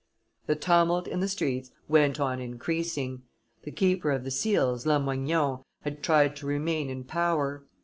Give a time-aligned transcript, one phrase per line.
[0.47, 3.21] The tumult in the streets went on increasing;
[3.61, 7.65] the keeper of the seals, Lamoignon, had tried to remain in power.